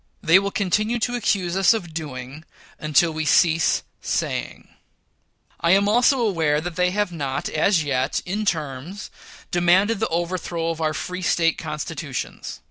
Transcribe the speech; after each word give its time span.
They 0.23 0.39
will 0.39 0.49
continue 0.49 0.97
to 0.97 1.13
accuse 1.13 1.55
us 1.55 1.75
of 1.75 1.93
doing, 1.93 2.43
until 2.79 3.11
we 3.13 3.23
cease 3.23 3.83
saying. 4.01 4.67
I 5.59 5.73
am 5.73 5.87
also 5.87 6.19
aware 6.21 6.59
they 6.59 6.89
have 6.89 7.11
not 7.11 7.47
as 7.49 7.83
yet, 7.83 8.19
in 8.25 8.43
terms, 8.43 9.11
demanded 9.51 9.99
the 9.99 10.07
overthrow 10.09 10.69
of 10.71 10.81
our 10.81 10.95
free 10.95 11.21
State 11.21 11.59
constitutions. 11.59 12.59